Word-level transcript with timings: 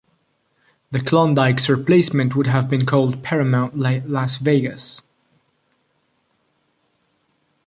The 0.89 0.99
Klondike's 0.99 1.69
replacement 1.69 2.35
would 2.35 2.47
have 2.47 2.67
been 2.67 2.87
called 2.87 3.21
Paramount 3.21 3.77
Las 3.77 4.39
Vegas. 4.39 5.03